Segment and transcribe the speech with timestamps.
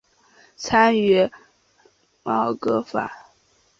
[0.57, 1.29] 参与
[2.23, 3.27] 戊戌变法。